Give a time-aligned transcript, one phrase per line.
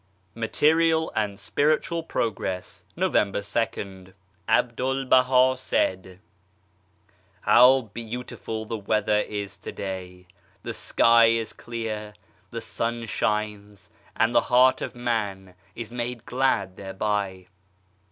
[0.33, 4.13] MATERIAL AND SPIRITUAL PROGRESS November 2nd.
[4.47, 6.19] ABDUL BAHA said:
[7.41, 10.25] How beautiful the weather is to day,
[10.63, 12.15] the sky is clear,
[12.49, 17.45] the sun shines, and the heart of man is made glad thereby